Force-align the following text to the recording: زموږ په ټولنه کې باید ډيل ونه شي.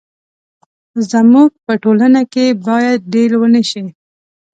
زموږ 1.11 1.49
په 1.65 1.73
ټولنه 1.83 2.21
کې 2.33 2.45
باید 2.67 2.99
ډيل 3.13 3.31
ونه 3.37 3.61
شي. 3.69 3.83